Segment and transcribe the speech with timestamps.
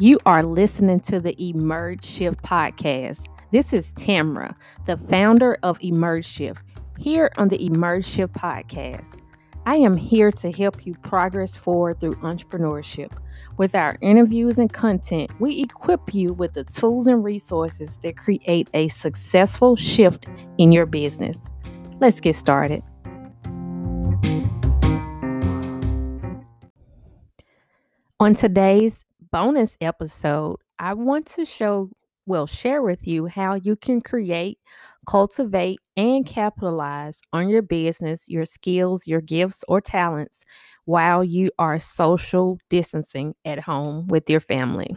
[0.00, 3.26] You are listening to the Emerge Shift podcast.
[3.52, 4.54] This is Tamra,
[4.86, 6.62] the founder of Emerge Shift,
[6.96, 9.18] here on the Emerge Shift podcast.
[9.66, 13.12] I am here to help you progress forward through entrepreneurship.
[13.58, 18.70] With our interviews and content, we equip you with the tools and resources that create
[18.72, 20.24] a successful shift
[20.56, 21.36] in your business.
[22.00, 22.82] Let's get started.
[28.18, 31.90] On today's bonus episode, I want to show,
[32.26, 34.58] well, share with you how you can create,
[35.06, 40.44] cultivate, and capitalize on your business, your skills, your gifts, or talents
[40.84, 44.96] while you are social distancing at home with your family.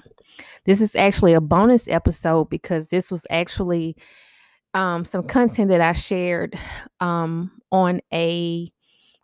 [0.65, 3.95] This is actually a bonus episode because this was actually
[4.73, 6.57] um, some content that I shared
[6.99, 8.71] um, on a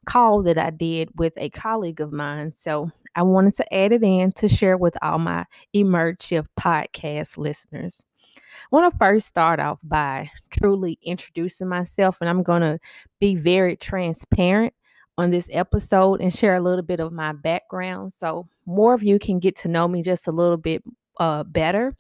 [0.06, 2.54] call that I did with a colleague of mine.
[2.56, 7.38] So I wanted to add it in to share with all my Emerge Shift podcast
[7.38, 8.02] listeners.
[8.36, 12.80] I want to first start off by truly introducing myself, and I'm going to
[13.20, 14.74] be very transparent
[15.18, 19.20] on this episode and share a little bit of my background so more of you
[19.20, 20.82] can get to know me just a little bit
[21.20, 21.96] uh, better.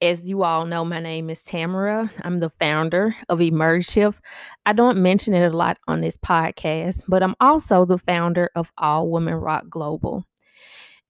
[0.00, 2.10] As you all know, my name is Tamara.
[2.22, 4.20] I'm the founder of Emerge Shift.
[4.66, 8.72] I don't mention it a lot on this podcast, but I'm also the founder of
[8.78, 10.24] All Women Rock Global.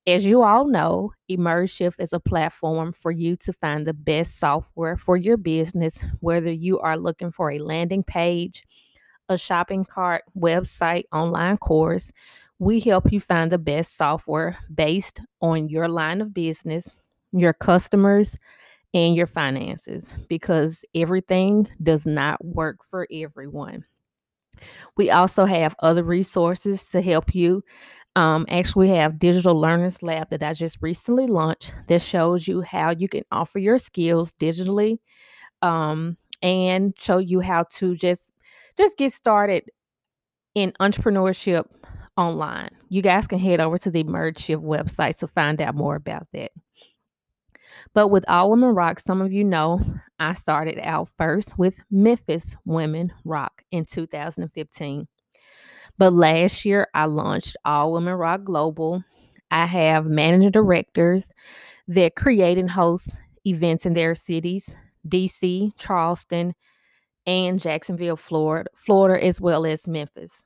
[0.07, 4.39] As you all know, Emerge Shift is a platform for you to find the best
[4.39, 8.63] software for your business, whether you are looking for a landing page,
[9.29, 12.13] a shopping cart, website, online course.
[12.61, 16.95] We help you find the best software based on your line of business,
[17.33, 18.37] your customers,
[18.97, 23.85] and your finances because everything does not work for everyone.
[24.97, 27.63] We also have other resources to help you.
[28.15, 32.63] Um, actually, we have Digital Learners Lab that I just recently launched that shows you
[32.63, 34.97] how you can offer your skills digitally
[35.61, 38.33] um, and show you how to just
[38.79, 39.65] just get started
[40.55, 41.67] in entrepreneurship
[42.17, 42.71] online.
[42.89, 46.29] You guys can head over to the Emerge Shift website to find out more about
[46.33, 46.53] that.
[47.95, 49.81] But with All Women Rock, some of you know
[50.19, 55.09] I started out first with Memphis Women Rock in 2015.
[55.99, 59.03] But last year I launched All Women Rock Global.
[59.51, 61.31] I have managing directors
[61.89, 63.11] that create and host
[63.47, 64.71] events in their cities,
[65.09, 66.55] DC, Charleston,
[67.27, 70.43] and Jacksonville, Florida, Florida as well as Memphis.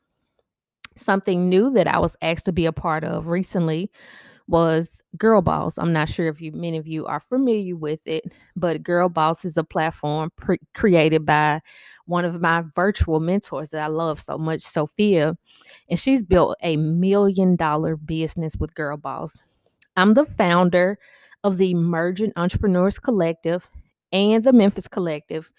[0.97, 3.91] Something new that I was asked to be a part of recently
[4.50, 5.78] was Girl Boss.
[5.78, 8.25] I'm not sure if you many of you are familiar with it,
[8.56, 11.61] but Girl Boss is a platform pre- created by
[12.06, 15.39] one of my virtual mentors that I love so much, Sophia,
[15.89, 19.39] and she's built a million dollar business with Girl Boss.
[19.97, 20.99] I'm the founder
[21.44, 23.69] of the Emergent Entrepreneurs Collective
[24.12, 25.50] and the Memphis Collective.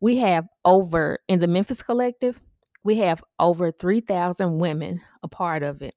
[0.00, 2.40] We have over in the Memphis Collective,
[2.82, 5.94] we have over 3,000 women a part of it.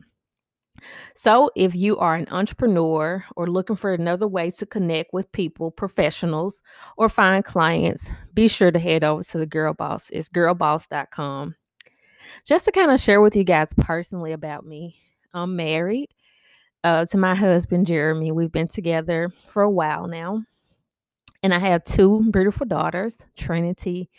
[1.16, 5.72] So, if you are an entrepreneur or looking for another way to connect with people,
[5.72, 6.62] professionals,
[6.98, 10.10] or find clients, be sure to head over to the Girl Boss.
[10.12, 11.56] It's girlboss.com.
[12.46, 14.96] Just to kind of share with you guys personally about me,
[15.34, 16.10] I'm married
[16.84, 18.32] uh, to my husband, Jeremy.
[18.32, 20.44] We've been together for a while now.
[21.42, 24.10] And I have two beautiful daughters, Trinity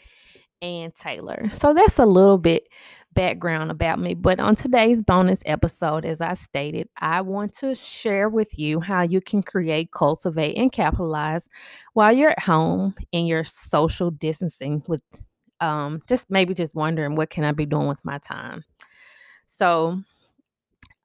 [0.60, 1.50] and Taylor.
[1.52, 2.68] So that's a little bit
[3.14, 4.14] background about me.
[4.14, 9.02] But on today's bonus episode, as I stated, I want to share with you how
[9.02, 11.48] you can create, cultivate, and capitalize
[11.94, 15.02] while you're at home in your social distancing with
[15.60, 18.64] um, just maybe just wondering what can I be doing with my time.
[19.46, 20.00] So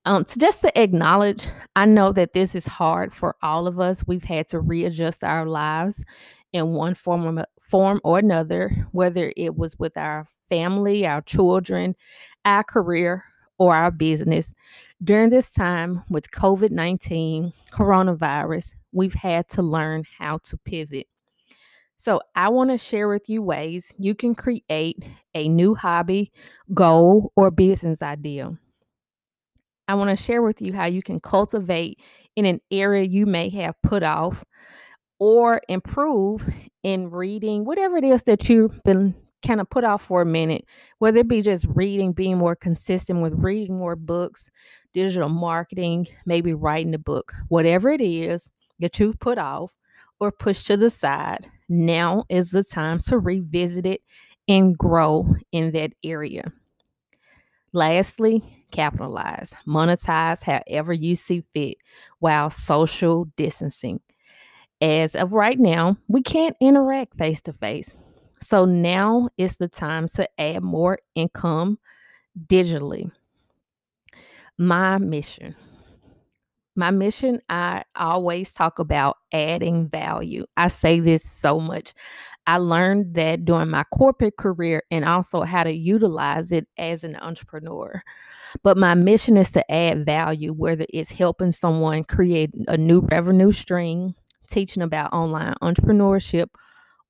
[0.05, 4.03] um, to just to acknowledge, I know that this is hard for all of us.
[4.07, 6.03] We've had to readjust our lives
[6.51, 11.95] in one form or, form or another, whether it was with our family, our children,
[12.43, 13.23] our career,
[13.57, 14.55] or our business.
[15.03, 21.07] During this time with COVID 19, coronavirus, we've had to learn how to pivot.
[21.97, 25.03] So, I want to share with you ways you can create
[25.35, 26.31] a new hobby,
[26.73, 28.57] goal, or business idea.
[29.89, 31.99] I want to share with you how you can cultivate
[32.35, 34.45] in an area you may have put off
[35.19, 36.45] or improve
[36.83, 39.15] in reading, whatever it is that you've been
[39.45, 40.65] kind of put off for a minute,
[40.99, 44.49] whether it be just reading, being more consistent with reading more books,
[44.93, 48.49] digital marketing, maybe writing a book, whatever it is
[48.79, 49.73] that you've put off
[50.19, 54.01] or pushed to the side, now is the time to revisit it
[54.47, 56.51] and grow in that area.
[57.71, 61.77] Lastly, capitalize, monetize however you see fit
[62.19, 63.99] while social distancing.
[64.81, 67.91] As of right now, we can't interact face to face.
[68.41, 71.79] So now is the time to add more income
[72.47, 73.11] digitally.
[74.57, 75.55] My mission.
[76.75, 80.45] My mission, I always talk about adding value.
[80.55, 81.93] I say this so much.
[82.47, 87.17] I learned that during my corporate career and also how to utilize it as an
[87.17, 88.01] entrepreneur.
[88.63, 93.51] But my mission is to add value, whether it's helping someone create a new revenue
[93.51, 94.15] stream,
[94.49, 96.47] teaching about online entrepreneurship,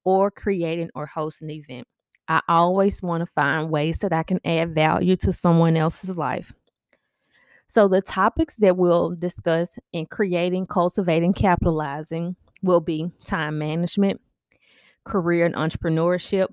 [0.04, 1.88] or creating or hosting an event.
[2.28, 6.54] I always want to find ways that I can add value to someone else's life.
[7.66, 14.22] So, the topics that we'll discuss in creating, cultivating, capitalizing will be time management,
[15.04, 16.48] career and entrepreneurship,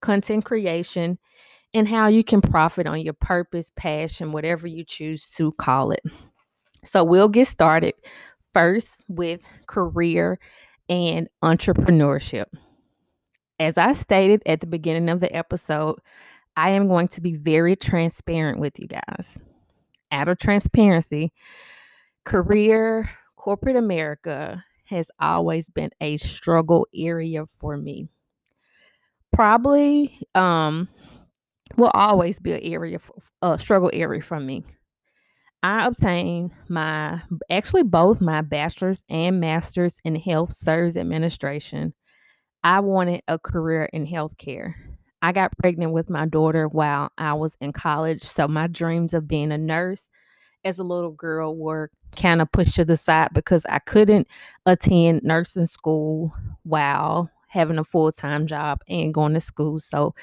[0.00, 1.18] content creation,
[1.74, 6.02] and how you can profit on your purpose, passion, whatever you choose to call it.
[6.84, 7.94] So, we'll get started
[8.58, 10.36] first with career
[10.88, 12.46] and entrepreneurship.
[13.60, 16.00] As I stated at the beginning of the episode,
[16.56, 19.38] I am going to be very transparent with you guys.
[20.10, 21.32] Out of transparency,
[22.24, 28.08] career, corporate America has always been a struggle area for me.
[29.32, 30.88] Probably um
[31.76, 32.98] will always be an area
[33.40, 34.64] a struggle area for me.
[35.62, 41.94] I obtained my actually both my bachelor's and master's in health service administration.
[42.62, 44.74] I wanted a career in healthcare.
[45.20, 49.26] I got pregnant with my daughter while I was in college, so my dreams of
[49.26, 50.02] being a nurse
[50.64, 54.28] as a little girl were kind of pushed to the side because I couldn't
[54.64, 56.32] attend nursing school
[56.62, 59.80] while having a full-time job and going to school.
[59.80, 60.14] So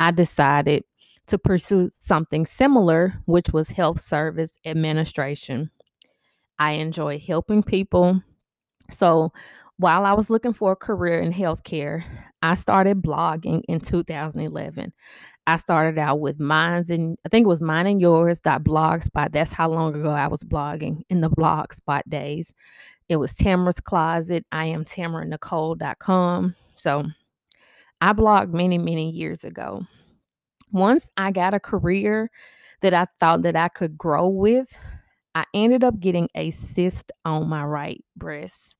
[0.00, 0.84] I decided
[1.30, 5.70] to pursue something similar, which was health service administration.
[6.58, 8.22] I enjoy helping people.
[8.90, 9.32] So
[9.76, 12.04] while I was looking for a career in healthcare,
[12.42, 14.92] I started blogging in 2011.
[15.46, 19.32] I started out with mines and I think it was mine and yours dot blogspot.
[19.32, 22.52] That's how long ago I was blogging in the blogspot days.
[23.08, 24.44] It was Tamara's Closet.
[24.52, 26.56] I am tamaranicole.com.
[26.76, 27.04] So
[28.00, 29.86] I blogged many, many years ago
[30.72, 32.30] once I got a career
[32.80, 34.76] that I thought that I could grow with,
[35.34, 38.76] I ended up getting a cyst on my right breast.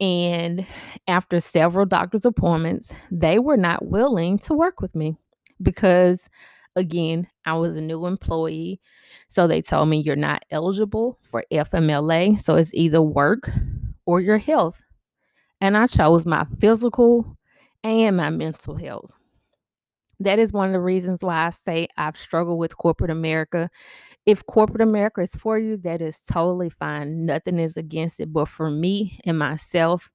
[0.00, 0.66] And
[1.06, 5.16] after several doctor's appointments, they were not willing to work with me
[5.62, 6.28] because,
[6.76, 8.80] again, I was a new employee.
[9.28, 12.40] So they told me you're not eligible for FMLA.
[12.40, 13.50] So it's either work
[14.04, 14.82] or your health.
[15.60, 17.38] And I chose my physical
[17.84, 19.12] and my mental health
[20.24, 23.70] that is one of the reasons why I say I've struggled with corporate America.
[24.26, 27.26] If corporate America is for you, that is totally fine.
[27.26, 28.32] Nothing is against it.
[28.32, 30.10] But for me and myself,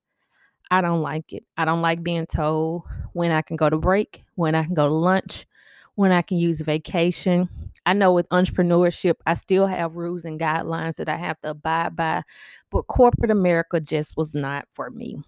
[0.72, 1.44] I don't like it.
[1.58, 2.84] I don't like being told
[3.14, 5.48] when I can go to break, when I can go to lunch,
[5.96, 7.50] when I can use vacation.
[7.86, 11.96] I know with entrepreneurship, I still have rules and guidelines that I have to abide
[11.96, 12.24] by,
[12.70, 15.24] but corporate America just was not for me.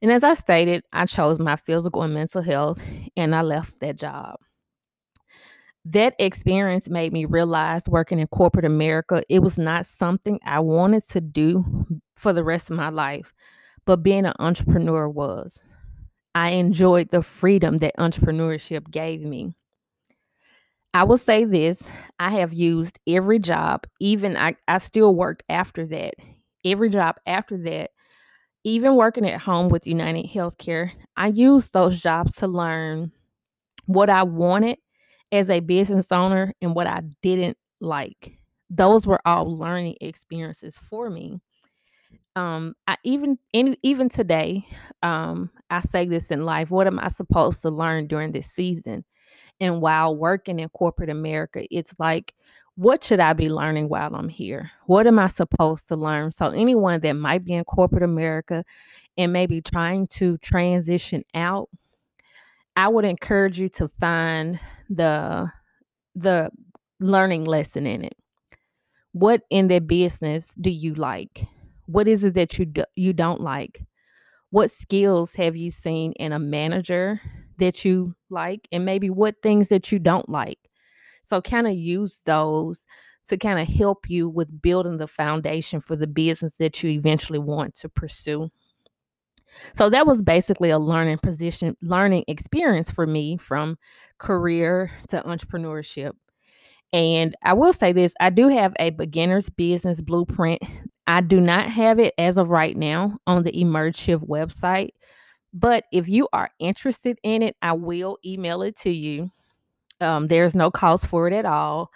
[0.00, 2.80] And as I stated, I chose my physical and mental health
[3.16, 4.36] and I left that job.
[5.84, 11.04] That experience made me realize working in corporate America, it was not something I wanted
[11.10, 13.32] to do for the rest of my life,
[13.86, 15.64] but being an entrepreneur was.
[16.34, 19.54] I enjoyed the freedom that entrepreneurship gave me.
[20.94, 21.82] I will say this
[22.18, 26.14] I have used every job, even I, I still worked after that.
[26.64, 27.90] Every job after that
[28.64, 33.12] even working at home with United Healthcare, I used those jobs to learn
[33.86, 34.78] what I wanted
[35.32, 38.38] as a business owner and what I didn't like.
[38.70, 41.40] Those were all learning experiences for me.
[42.36, 44.66] Um, I even even today,
[45.02, 46.70] um, I say this in life.
[46.70, 49.04] What am I supposed to learn during this season?
[49.60, 52.34] And while working in corporate America, it's like
[52.78, 54.70] what should I be learning while I'm here?
[54.86, 56.30] What am I supposed to learn?
[56.30, 58.64] So, anyone that might be in corporate America
[59.16, 61.68] and maybe trying to transition out,
[62.76, 65.50] I would encourage you to find the
[66.14, 66.52] the
[67.00, 68.16] learning lesson in it.
[69.10, 71.46] What in their business do you like?
[71.86, 73.82] What is it that you do, you don't like?
[74.50, 77.20] What skills have you seen in a manager
[77.58, 80.67] that you like and maybe what things that you don't like?
[81.22, 82.84] So kind of use those
[83.28, 87.38] to kind of help you with building the foundation for the business that you eventually
[87.38, 88.50] want to pursue.
[89.74, 93.78] So that was basically a learning position, learning experience for me from
[94.18, 96.12] career to entrepreneurship.
[96.92, 100.62] And I will say this I do have a beginner's business blueprint.
[101.06, 104.90] I do not have it as of right now on the Emerge Shift website.
[105.54, 109.30] But if you are interested in it, I will email it to you.
[110.00, 111.90] Um, there's no cost for it at all.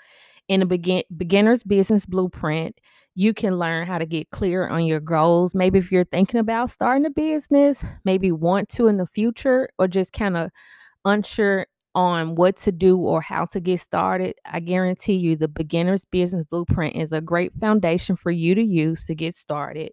[0.49, 2.81] In the begin- beginner's business blueprint,
[3.15, 5.55] you can learn how to get clear on your goals.
[5.55, 9.87] Maybe if you're thinking about starting a business, maybe want to in the future, or
[9.87, 10.51] just kind of
[11.05, 16.07] unsure on what to do or how to get started, I guarantee you the beginner's
[16.07, 19.93] business blueprint is a great foundation for you to use to get started.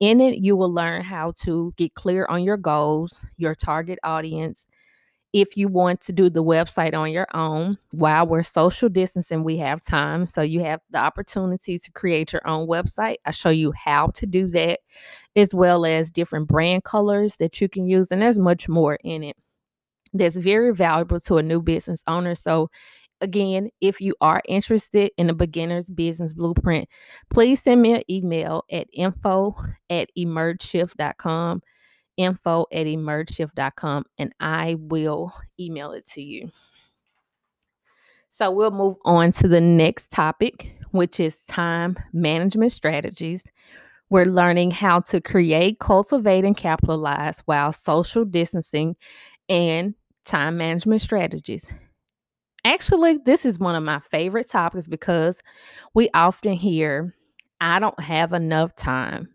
[0.00, 4.66] In it, you will learn how to get clear on your goals, your target audience.
[5.32, 9.56] If you want to do the website on your own, while we're social distancing, we
[9.58, 10.26] have time.
[10.26, 13.16] So you have the opportunity to create your own website.
[13.24, 14.80] I show you how to do that,
[15.34, 18.12] as well as different brand colors that you can use.
[18.12, 19.36] And there's much more in it
[20.12, 22.34] that's very valuable to a new business owner.
[22.34, 22.70] So,
[23.20, 26.88] again, if you are interested in a beginner's business blueprint,
[27.30, 29.56] please send me an email at info
[29.88, 31.62] at emergeshift.com,
[32.16, 36.50] info at emergeshift.com, and I will email it to you.
[38.30, 43.44] So, we'll move on to the next topic, which is time management strategies.
[44.10, 48.96] We're learning how to create, cultivate, and capitalize while social distancing
[49.48, 51.66] and time management strategies.
[52.64, 55.40] Actually, this is one of my favorite topics because
[55.94, 57.14] we often hear,
[57.60, 59.34] I don't have enough time.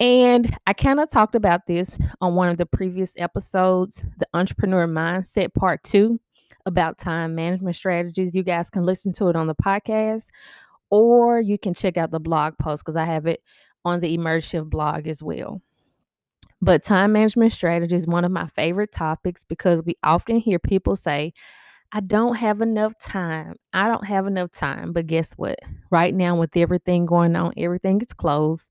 [0.00, 4.86] And I kind of talked about this on one of the previous episodes, the Entrepreneur
[4.86, 6.18] Mindset Part 2
[6.66, 8.34] about time management strategies.
[8.34, 10.24] You guys can listen to it on the podcast
[10.90, 13.42] or you can check out the blog post because I have it
[13.84, 15.60] on the Emerge Shift blog as well.
[16.60, 20.96] But time management strategy is one of my favorite topics because we often hear people
[20.96, 21.32] say,
[21.92, 23.56] I don't have enough time.
[23.72, 24.92] I don't have enough time.
[24.92, 25.58] But guess what?
[25.90, 28.68] Right now, with everything going on, everything is closed.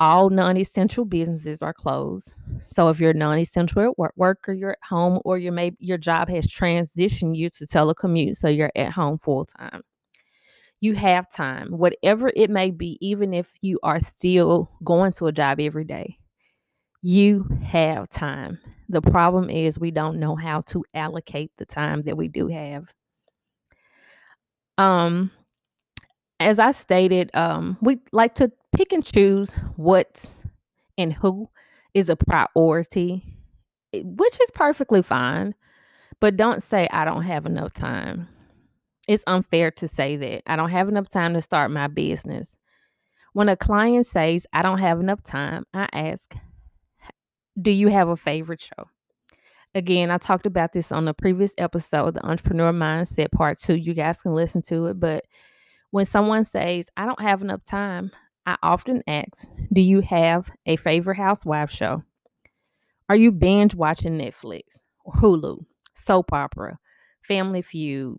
[0.00, 2.34] All non essential businesses are closed.
[2.66, 5.76] So if you're non essential at work, work or you're at home or your maybe
[5.80, 9.82] your job has transitioned you to telecommute, so you're at home full time.
[10.80, 15.32] You have time, whatever it may be, even if you are still going to a
[15.32, 16.18] job every day
[17.02, 18.58] you have time.
[18.88, 22.92] The problem is we don't know how to allocate the time that we do have.
[24.78, 25.30] Um
[26.40, 30.24] as I stated, um we like to pick and choose what
[30.96, 31.50] and who
[31.94, 33.24] is a priority,
[33.92, 35.52] which is perfectly fine,
[36.20, 38.28] but don't say I don't have enough time.
[39.08, 40.42] It's unfair to say that.
[40.46, 42.56] I don't have enough time to start my business.
[43.32, 46.32] When a client says I don't have enough time, I ask,
[47.60, 48.84] do you have a favorite show?
[49.74, 53.74] Again, I talked about this on the previous episode, the Entrepreneur Mindset Part 2.
[53.74, 55.00] You guys can listen to it.
[55.00, 55.24] But
[55.90, 58.12] when someone says, I don't have enough time,
[58.48, 62.02] I often ask, Do you have a favorite housewife show?
[63.10, 64.62] Are you binge watching Netflix
[65.06, 66.78] Hulu, soap opera,
[67.20, 68.16] Family Feud?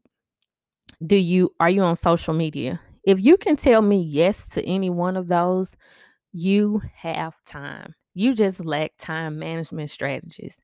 [1.04, 2.80] Do you are you on social media?
[3.04, 5.76] If you can tell me yes to any one of those,
[6.32, 7.96] you have time.
[8.14, 10.60] You just lack time management strategies.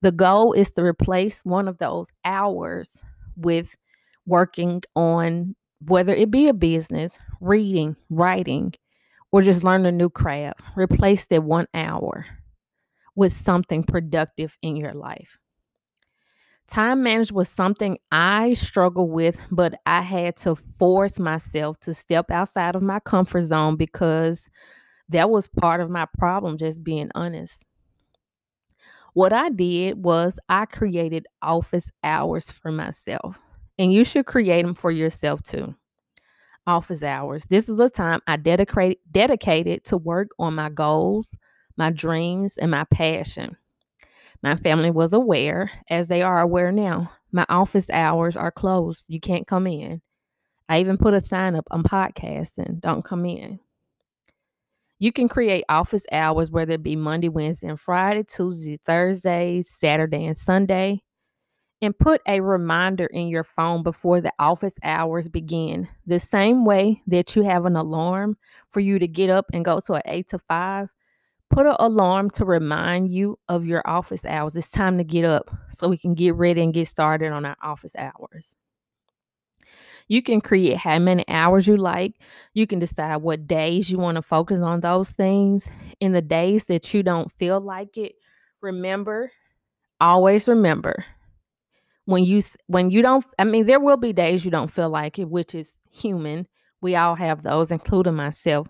[0.00, 3.02] The goal is to replace one of those hours
[3.36, 3.76] with
[4.24, 5.54] working on
[5.86, 8.72] whether it be a business, reading, writing,
[9.32, 10.60] or just learn a new craft.
[10.76, 12.26] Replace that one hour
[13.16, 15.38] with something productive in your life.
[16.68, 22.30] Time management was something I struggled with, but I had to force myself to step
[22.30, 24.48] outside of my comfort zone because
[25.10, 27.62] that was part of my problem, just being honest.
[29.14, 33.40] What I did was I created office hours for myself,
[33.78, 35.74] and you should create them for yourself too.
[36.66, 37.44] Office hours.
[37.46, 41.36] This was a time I dedicated dedicated to work on my goals,
[41.76, 43.56] my dreams, and my passion.
[44.42, 47.10] My family was aware, as they are aware now.
[47.32, 49.04] My office hours are closed.
[49.08, 50.02] You can't come in.
[50.68, 53.60] I even put a sign up on podcasting, don't come in.
[54.98, 60.24] You can create office hours, whether it be Monday, Wednesday, and Friday, Tuesday, Thursday, Saturday,
[60.24, 61.02] and Sunday,
[61.82, 65.88] and put a reminder in your phone before the office hours begin.
[66.06, 68.36] The same way that you have an alarm
[68.70, 70.88] for you to get up and go to an eight to five,
[71.50, 74.56] put an alarm to remind you of your office hours.
[74.56, 77.56] It's time to get up so we can get ready and get started on our
[77.62, 78.54] office hours.
[80.08, 82.14] You can create how many hours you like.
[82.54, 85.66] You can decide what days you want to focus on those things.
[86.00, 88.14] In the days that you don't feel like it,
[88.60, 89.32] remember,
[90.00, 91.04] always remember,
[92.06, 95.18] when you when you don't i mean there will be days you don't feel like
[95.18, 96.46] it which is human.
[96.82, 98.68] We all have those including myself.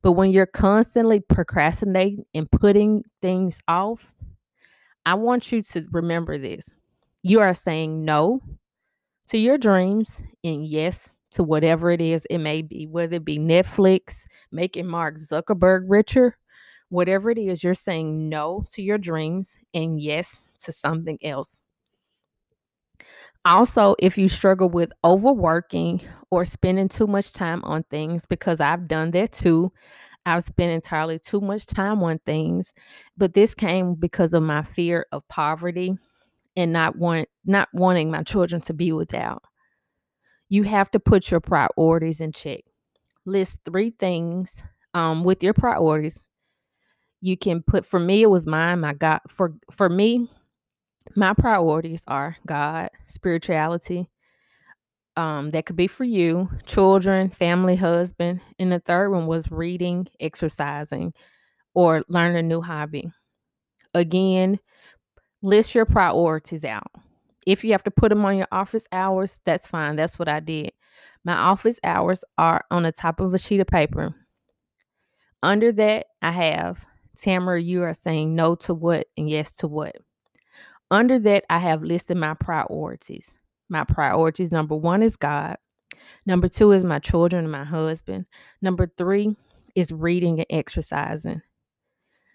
[0.00, 4.12] But when you're constantly procrastinating and putting things off
[5.06, 6.70] i want you to remember this.
[7.22, 8.40] You are saying no
[9.28, 13.38] to your dreams and yes to whatever it is it may be whether it be
[13.38, 16.38] netflix making mark zuckerberg richer
[16.88, 21.60] whatever it is you're saying no to your dreams and yes to something else
[23.56, 26.00] also, if you struggle with overworking
[26.30, 29.72] or spending too much time on things, because I've done that too,
[30.26, 32.74] I've spent entirely too much time on things,
[33.16, 35.96] but this came because of my fear of poverty
[36.56, 39.42] and not want not wanting my children to be without.
[40.48, 42.60] You have to put your priorities in check.
[43.24, 44.62] List three things
[44.94, 46.20] um, with your priorities.
[47.20, 48.80] You can put for me it was mine.
[48.80, 50.30] My God for for me
[51.16, 54.08] my priorities are God, spirituality.
[55.16, 58.40] Um, that could be for you, children, family, husband.
[58.58, 61.12] And the third one was reading, exercising,
[61.74, 63.10] or learn a new hobby.
[63.94, 64.60] Again,
[65.42, 66.90] list your priorities out.
[67.46, 69.96] If you have to put them on your office hours, that's fine.
[69.96, 70.72] That's what I did.
[71.24, 74.14] My office hours are on the top of a sheet of paper.
[75.42, 76.84] Under that, I have
[77.18, 79.96] Tamara, you are saying no to what and yes to what.
[80.90, 83.32] Under that, I have listed my priorities.
[83.68, 85.56] My priorities number one is God.
[86.24, 88.26] Number two is my children and my husband.
[88.62, 89.36] Number three
[89.74, 91.42] is reading and exercising.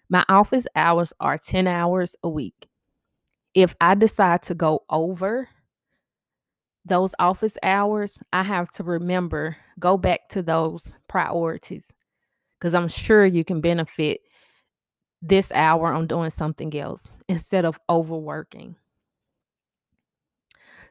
[0.10, 2.68] My office hours are 10 hours a week.
[3.56, 5.50] If I decide to go over
[6.86, 11.92] those office hours, I have to remember, go back to those priorities
[12.60, 14.22] because I'm sure you can benefit
[15.24, 18.76] this hour on doing something else instead of overworking.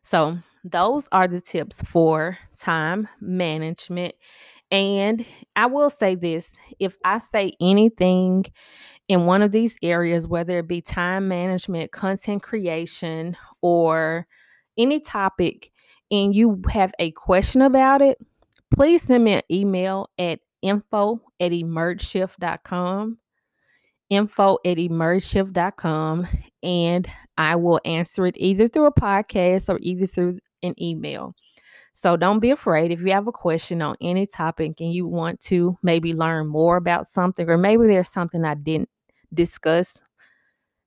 [0.03, 4.15] So, those are the tips for time management.
[4.71, 8.47] And I will say this if I say anything
[9.07, 14.27] in one of these areas, whether it be time management, content creation, or
[14.79, 15.71] any topic,
[16.11, 18.18] and you have a question about it,
[18.75, 23.18] please send me an email at info at emergeshift.com
[24.12, 26.29] info at emergeshift.com
[26.62, 31.35] and I will answer it either through a podcast or either through an email.
[31.92, 35.40] So don't be afraid if you have a question on any topic and you want
[35.42, 38.90] to maybe learn more about something, or maybe there's something I didn't
[39.33, 40.03] discuss,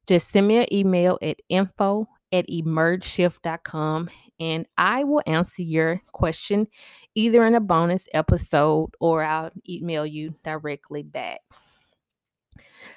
[0.07, 4.09] just send me an email at info at emergeshift.com
[4.39, 6.67] and I will answer your question
[7.15, 11.41] either in a bonus episode or I'll email you directly back.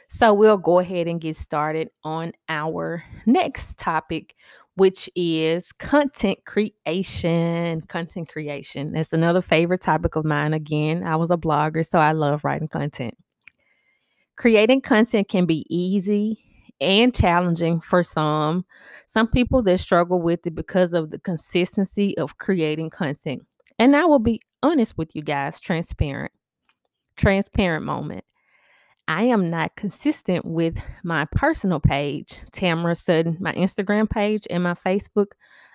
[0.09, 4.35] So we'll go ahead and get started on our next topic,
[4.75, 7.83] which is content creation.
[7.83, 8.93] Content creation.
[8.93, 10.55] That's another favorite topic of mine.
[10.55, 13.15] Again, I was a blogger, so I love writing content.
[14.37, 16.39] Creating content can be easy
[16.81, 18.65] and challenging for some.
[19.09, 23.45] Some people that struggle with it because of the consistency of creating content.
[23.79, 26.33] And I will be honest with you guys, transparent.
[27.17, 28.25] Transparent moment.
[29.09, 34.75] I am not consistent with my personal page, Tamara Sutton, my Instagram page, and my
[34.75, 35.29] Facebook.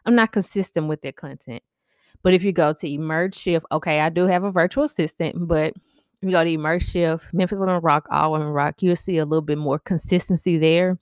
[0.05, 1.63] I'm not consistent with that content.
[2.21, 5.73] But if you go to Emerge Shift, okay, I do have a virtual assistant, but
[6.21, 9.25] if you go to Emerge Shift, Memphis Women Rock, All Women Rock, you'll see a
[9.25, 10.99] little bit more consistency there.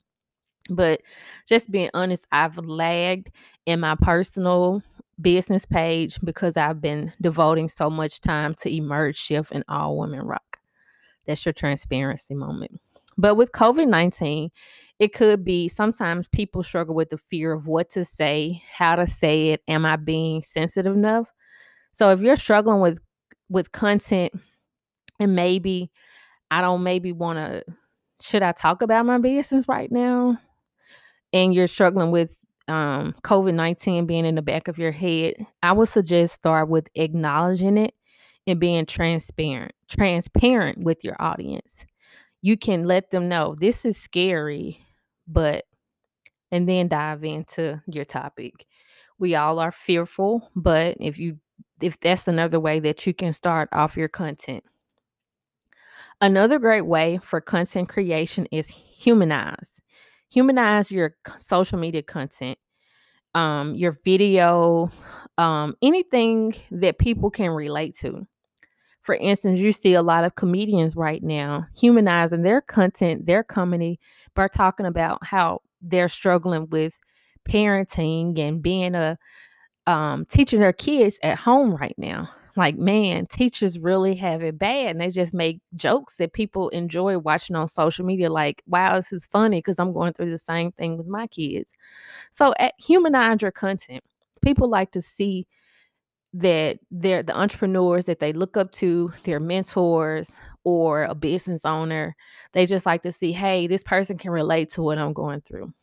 [0.70, 1.02] But
[1.50, 3.30] just being honest, I've lagged
[3.66, 4.82] in my personal
[5.20, 10.22] business page because I've been devoting so much time to Emerge Shift and All Women
[10.22, 10.51] Rock.
[11.26, 12.80] That's your transparency moment.
[13.18, 14.50] But with COVID 19,
[15.00, 19.06] it could be sometimes people struggle with the fear of what to say, how to
[19.06, 19.62] say it.
[19.68, 21.32] Am I being sensitive enough?
[21.92, 23.00] So if you're struggling with
[23.50, 24.34] with content
[25.20, 25.92] and maybe
[26.50, 27.64] I don't maybe want to
[28.22, 30.38] should I talk about my business right now?
[31.34, 32.36] And you're struggling with
[32.68, 36.88] um, COVID 19 being in the back of your head, I would suggest start with
[36.96, 37.94] acknowledging it
[38.52, 41.86] and being transparent, transparent with your audience.
[42.42, 44.84] You can let them know this is scary,
[45.28, 45.66] but
[46.52, 48.66] and then dive into your topic.
[49.20, 51.38] We all are fearful, but if you
[51.82, 54.64] if that's another way that you can start off your content.
[56.20, 59.82] Another great way for content creation is humanize.
[60.30, 62.58] Humanize your social media content,
[63.34, 64.92] um, your video,
[65.38, 68.28] um, anything that people can relate to.
[69.02, 74.00] For instance, you see a lot of comedians right now humanizing their content, their comedy,
[74.36, 76.94] by talking about how they're struggling with
[77.48, 79.18] parenting and being a
[79.88, 82.30] um, teaching their kids at home right now.
[82.58, 87.18] Like, man, teachers really have it bad and they just make jokes that people enjoy
[87.18, 88.30] watching on social media.
[88.30, 91.72] Like, wow, this is funny because I'm going through the same thing with my kids.
[92.30, 94.04] So, at humanize your content.
[94.42, 95.48] People like to see
[96.34, 100.32] that they're the entrepreneurs that they look up to, their mentors
[100.64, 102.16] or a business owner.
[102.54, 105.74] They just like to see, hey, this person can relate to what I'm going through.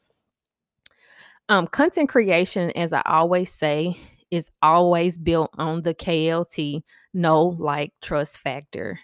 [1.49, 3.97] Um, content creation, as I always say,
[4.31, 6.83] is always built on the KLT
[7.15, 9.01] know, like, trust factor.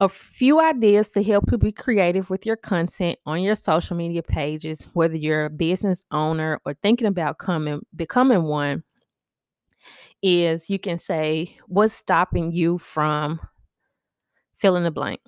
[0.00, 4.22] A few ideas to help you be creative with your content on your social media
[4.22, 8.84] pages, whether you're a business owner or thinking about coming becoming one,
[10.22, 13.40] is you can say, What's stopping you from
[14.56, 15.20] filling the blank?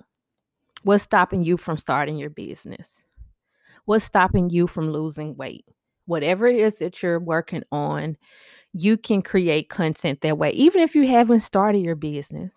[0.83, 2.99] What's stopping you from starting your business?
[3.85, 5.65] What's stopping you from losing weight?
[6.05, 8.17] Whatever it is that you're working on,
[8.73, 10.51] you can create content that way.
[10.51, 12.53] Even if you haven't started your business,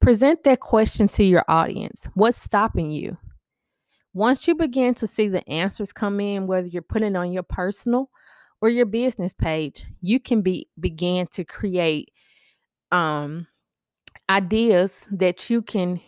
[0.00, 3.16] present that question to your audience What's stopping you?
[4.12, 8.10] Once you begin to see the answers come in, whether you're putting on your personal
[8.64, 12.08] or your business page, you can be begin to create
[12.92, 13.46] um
[14.30, 16.00] ideas that you can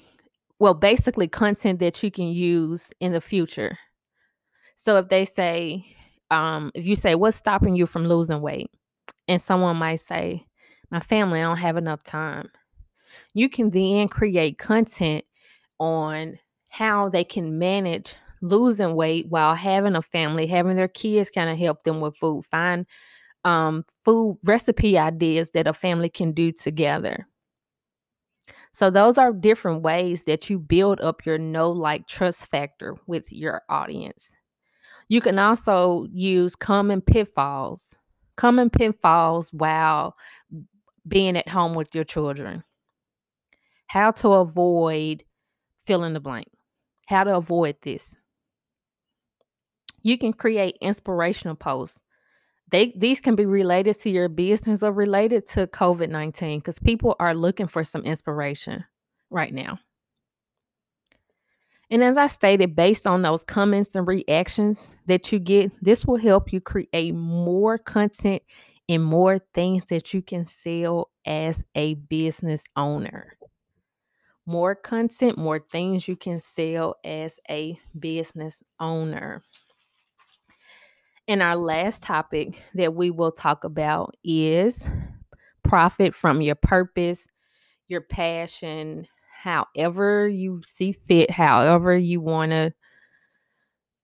[0.58, 3.76] well basically content that you can use in the future.
[4.74, 5.84] So if they say
[6.30, 8.70] um if you say what's stopping you from losing weight
[9.28, 10.46] and someone might say
[10.90, 12.48] my family I don't have enough time.
[13.34, 15.26] You can then create content
[15.78, 16.38] on
[16.70, 21.58] how they can manage losing weight while having a family, having their kids kind of
[21.58, 22.86] help them with food, find
[23.44, 27.26] um, food recipe ideas that a family can do together.
[28.72, 33.32] So, those are different ways that you build up your know, like, trust factor with
[33.32, 34.30] your audience.
[35.08, 37.94] You can also use common pitfalls,
[38.36, 40.16] common pitfalls while
[41.08, 42.64] being at home with your children.
[43.88, 45.24] How to avoid
[45.86, 46.48] fill in the blank.
[47.06, 48.16] How to avoid this.
[50.06, 51.98] You can create inspirational posts.
[52.70, 57.34] They these can be related to your business or related to COVID-19 because people are
[57.34, 58.84] looking for some inspiration
[59.30, 59.80] right now.
[61.90, 66.18] And as I stated, based on those comments and reactions that you get, this will
[66.18, 68.42] help you create more content
[68.88, 73.36] and more things that you can sell as a business owner
[74.46, 79.42] more content, more things you can sell as a business owner.
[81.28, 84.84] And our last topic that we will talk about is
[85.64, 87.26] profit from your purpose,
[87.88, 89.08] your passion,
[89.42, 92.72] however you see fit, however you want to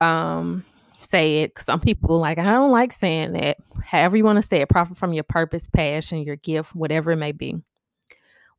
[0.05, 0.65] um
[0.99, 1.59] say it.
[1.59, 3.59] Some people like I don't like saying that.
[3.85, 7.17] However you want to say it, profit from your purpose, passion, your gift, whatever it
[7.17, 7.57] may be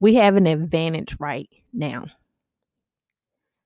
[0.03, 2.05] we have an advantage right now.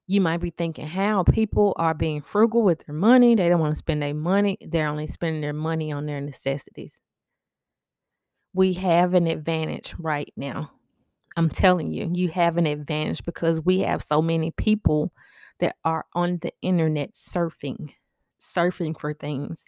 [0.09, 3.35] You might be thinking how people are being frugal with their money.
[3.35, 4.57] They don't want to spend their money.
[4.61, 6.99] They're only spending their money on their necessities.
[8.53, 10.71] We have an advantage right now.
[11.35, 15.11] I'm telling you, you have an advantage because we have so many people
[15.59, 17.91] that are on the internet surfing,
[18.41, 19.65] surfing for things.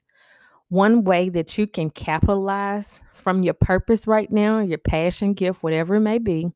[0.70, 5.96] One way that you can capitalize from your purpose right now, your passion, gift, whatever
[5.96, 6.48] it may be,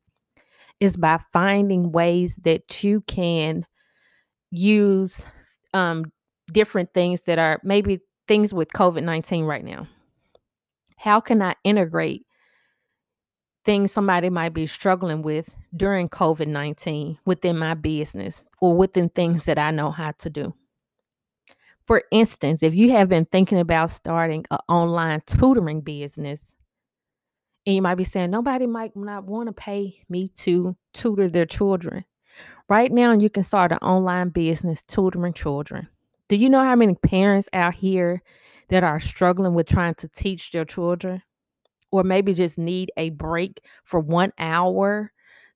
[0.80, 3.66] is by finding ways that you can
[4.54, 5.20] use
[5.72, 6.12] um,
[6.52, 9.88] different things that are maybe things with COVID 19 right now.
[10.96, 12.24] How can I integrate
[13.64, 19.44] things somebody might be struggling with during COVID 19 within my business or within things
[19.44, 20.54] that I know how to do?
[21.86, 26.54] For instance, if you have been thinking about starting an online tutoring business,
[27.66, 31.46] and you might be saying, nobody might not want to pay me to tutor their
[31.46, 32.04] children.
[32.68, 35.88] Right now, you can start an online business tutoring children.
[36.28, 38.22] Do you know how many parents out here
[38.68, 41.22] that are struggling with trying to teach their children?
[41.90, 45.12] Or maybe just need a break for one hour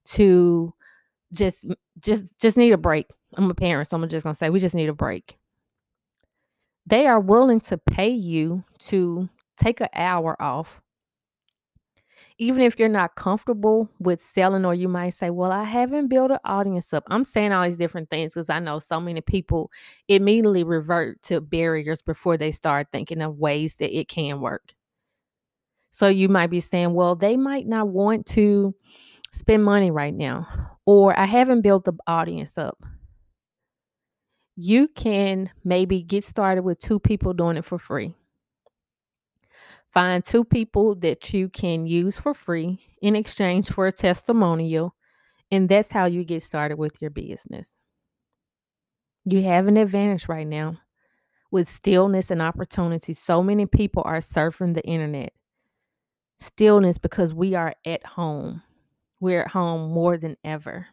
[0.06, 0.72] to
[1.32, 1.64] just
[2.00, 3.06] just just need a break.
[3.36, 5.36] I'm a parent, so I'm just gonna say we just need a break.
[6.86, 10.80] They are willing to pay you to take an hour off
[12.38, 16.30] even if you're not comfortable with selling, or you might say, Well, I haven't built
[16.30, 17.04] an audience up.
[17.08, 19.70] I'm saying all these different things because I know so many people
[20.06, 24.72] immediately revert to barriers before they start thinking of ways that it can work.
[25.90, 28.74] So you might be saying, Well, they might not want to
[29.32, 30.46] spend money right now,
[30.86, 32.78] or I haven't built the audience up.
[34.54, 38.14] You can maybe get started with two people doing it for free
[39.98, 44.94] Find two people that you can use for free in exchange for a testimonial,
[45.50, 47.70] and that's how you get started with your business.
[49.24, 50.76] You have an advantage right now
[51.50, 53.12] with stillness and opportunity.
[53.12, 55.32] So many people are surfing the internet.
[56.38, 58.62] Stillness because we are at home.
[59.18, 60.86] We're at home more than ever.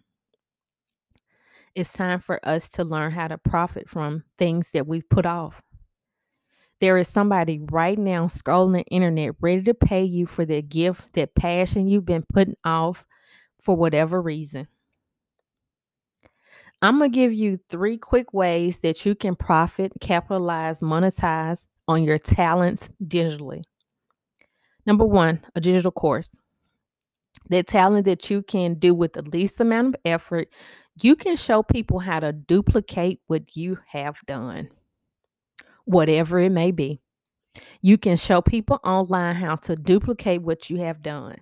[1.76, 5.62] It's time for us to learn how to profit from things that we've put off.
[6.82, 11.14] There is somebody right now scrolling the internet ready to pay you for the gift,
[11.14, 13.06] that passion you've been putting off
[13.62, 14.68] for whatever reason.
[16.82, 22.04] I'm going to give you three quick ways that you can profit, capitalize, monetize on
[22.04, 23.64] your talents digitally.
[24.86, 26.30] Number one, a digital course.
[27.50, 30.50] That talent that you can do with the least amount of effort,
[31.02, 34.70] you can show people how to duplicate what you have done,
[35.86, 37.00] whatever it may be.
[37.82, 41.38] You can show people online how to duplicate what you have done.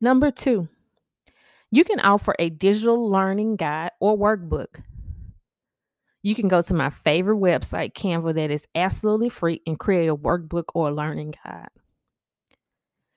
[0.00, 0.68] Number two,
[1.70, 4.82] you can offer a digital learning guide or workbook.
[6.22, 10.16] You can go to my favorite website, Canva, that is absolutely free and create a
[10.16, 11.68] workbook or a learning guide.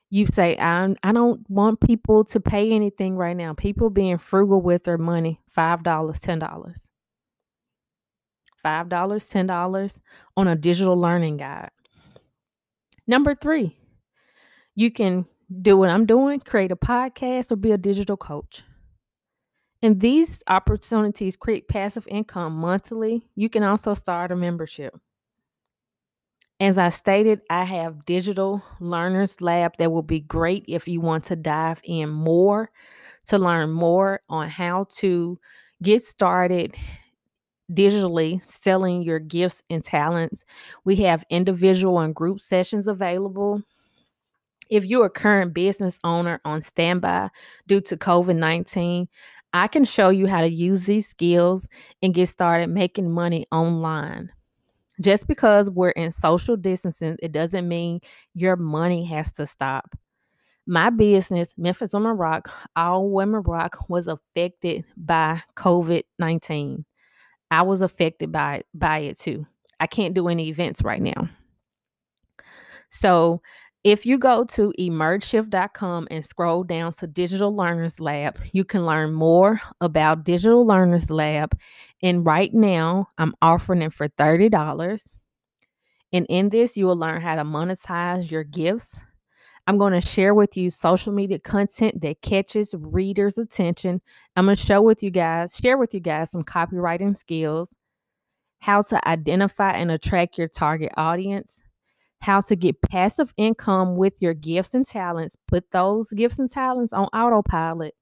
[0.09, 3.53] You say, I, I don't want people to pay anything right now.
[3.53, 6.73] People being frugal with their money $5, $10.
[8.63, 9.99] $5, $10
[10.37, 11.71] on a digital learning guide.
[13.07, 13.77] Number three,
[14.75, 15.25] you can
[15.61, 18.63] do what I'm doing, create a podcast, or be a digital coach.
[19.81, 23.23] And these opportunities create passive income monthly.
[23.35, 24.95] You can also start a membership.
[26.59, 31.23] As I stated, I have Digital Learners Lab that will be great if you want
[31.25, 32.69] to dive in more
[33.25, 35.39] to learn more on how to
[35.81, 36.75] get started
[37.73, 40.43] digitally selling your gifts and talents.
[40.83, 43.61] We have individual and group sessions available.
[44.69, 47.29] If you're a current business owner on standby
[47.67, 49.07] due to COVID 19,
[49.53, 51.67] I can show you how to use these skills
[52.01, 54.31] and get started making money online.
[55.01, 57.99] Just because we're in social distancing, it doesn't mean
[58.33, 59.95] your money has to stop.
[60.67, 66.85] My business, Memphis Women Rock, All Women Rock, was affected by COVID 19.
[67.51, 69.45] I was affected by, by it too.
[69.79, 71.29] I can't do any events right now.
[72.89, 73.41] So
[73.83, 79.11] if you go to emergeshift.com and scroll down to Digital Learners Lab, you can learn
[79.11, 81.57] more about Digital Learners Lab.
[82.03, 85.01] And right now, I'm offering it for $30.
[86.13, 88.95] And in this, you will learn how to monetize your gifts.
[89.67, 94.01] I'm going to share with you social media content that catches readers' attention.
[94.35, 97.75] I'm going to show with you guys, share with you guys some copywriting skills,
[98.59, 101.57] how to identify and attract your target audience,
[102.21, 105.37] how to get passive income with your gifts and talents.
[105.47, 107.95] Put those gifts and talents on autopilot.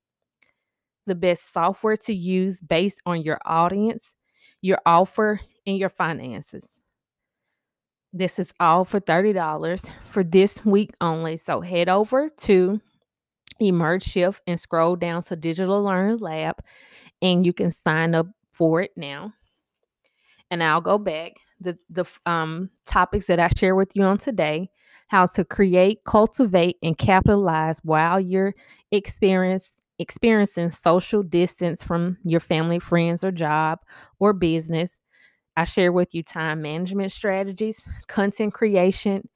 [1.07, 4.13] The best software to use based on your audience,
[4.61, 6.67] your offer, and your finances.
[8.11, 11.37] This is all for $30 for this week only.
[11.37, 12.81] So head over to
[13.59, 16.55] Emerge Shift and scroll down to Digital Learning Lab
[17.21, 19.33] and you can sign up for it now.
[20.51, 24.69] And I'll go back the the um, topics that I share with you on today
[25.07, 28.53] how to create, cultivate, and capitalize while you're
[28.91, 33.79] experience, experiencing social distance from your family, friends, or job
[34.19, 35.01] or business.
[35.59, 39.27] I share with you time management strategies, content creation,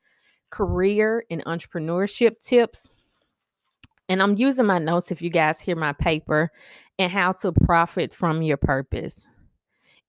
[0.50, 2.88] career and entrepreneurship tips.
[4.08, 6.52] And I'm using my notes if you guys hear my paper
[7.00, 9.22] and how to profit from your purpose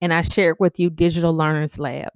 [0.00, 2.12] and I shared with you Digital Learners Lab.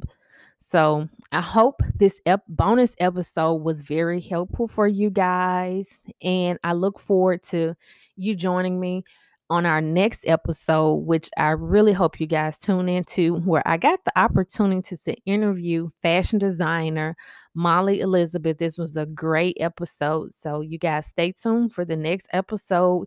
[0.59, 5.89] So I hope this ep- bonus episode was very helpful for you guys.
[6.21, 7.75] And I look forward to
[8.17, 9.05] you joining me
[9.51, 14.05] on our next episode, which I really hope you guys tune into, where I got
[14.05, 17.17] the opportunity to interview fashion designer
[17.55, 18.59] Molly Elizabeth.
[18.59, 20.35] This was a great episode.
[20.35, 23.07] So you guys stay tuned for the next episode.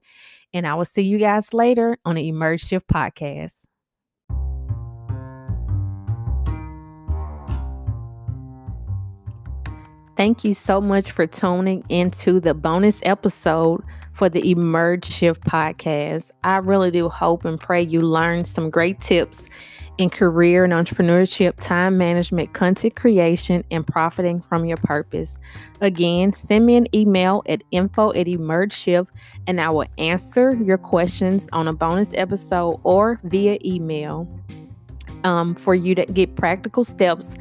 [0.53, 3.53] And I will see you guys later on the Emerge Shift podcast.
[10.17, 16.31] Thank you so much for tuning into the bonus episode for the Emerge Shift podcast.
[16.43, 19.49] I really do hope and pray you learned some great tips
[19.97, 25.37] in career and entrepreneurship, time management, content creation, and profiting from your purpose.
[25.79, 29.11] Again, send me an email at info at Emerge Shift
[29.47, 34.27] and I will answer your questions on a bonus episode or via email
[35.23, 37.35] um, for you to get practical steps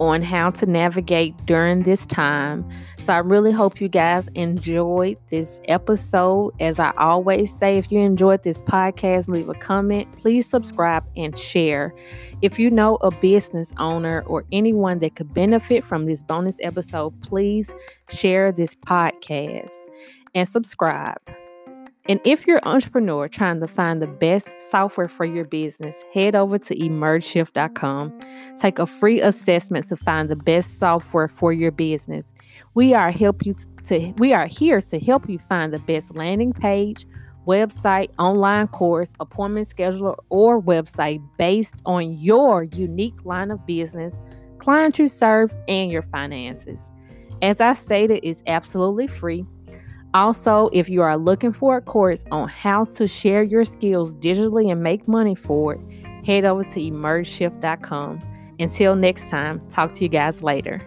[0.00, 2.68] on how to navigate during this time.
[3.00, 6.52] So I really hope you guys enjoyed this episode.
[6.60, 11.38] As I always say, if you enjoyed this podcast, leave a comment, please subscribe and
[11.38, 11.94] share.
[12.42, 17.20] If you know a business owner or anyone that could benefit from this bonus episode,
[17.22, 17.74] please
[18.08, 19.72] share this podcast
[20.34, 21.18] and subscribe.
[22.06, 26.34] And if you're an entrepreneur trying to find the best software for your business, head
[26.34, 28.20] over to emergeshift.com.
[28.58, 32.30] Take a free assessment to find the best software for your business.
[32.74, 33.54] We are help you
[33.86, 37.06] to we are here to help you find the best landing page,
[37.46, 44.20] website, online course, appointment scheduler, or website based on your unique line of business,
[44.58, 46.80] clients you serve, and your finances.
[47.40, 49.46] As I stated, it's absolutely free.
[50.14, 54.70] Also, if you are looking for a course on how to share your skills digitally
[54.70, 55.80] and make money for it,
[56.24, 58.20] head over to emergeshift.com.
[58.60, 60.80] Until next time, talk to you guys later.